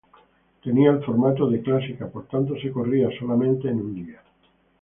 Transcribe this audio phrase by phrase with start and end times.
[0.63, 4.23] Tenía el formato de clásica, por tanto se corría solamente en un día.